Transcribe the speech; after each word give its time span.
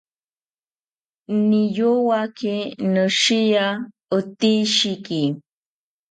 Niyowaki 1.49 2.55
noshiya 2.93 3.67
otishiki 4.17 5.21